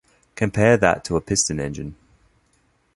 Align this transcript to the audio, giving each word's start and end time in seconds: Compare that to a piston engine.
Compare 0.33 0.77
that 0.77 1.03
to 1.03 1.15
a 1.15 1.21
piston 1.21 1.59
engine. 1.59 1.95